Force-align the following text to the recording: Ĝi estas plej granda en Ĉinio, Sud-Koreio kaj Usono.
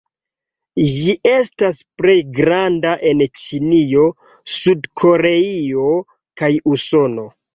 Ĝi 0.93 1.13
estas 1.31 1.81
plej 2.01 2.15
granda 2.37 2.93
en 3.11 3.21
Ĉinio, 3.41 4.07
Sud-Koreio 4.55 5.87
kaj 6.43 6.53
Usono. 6.77 7.29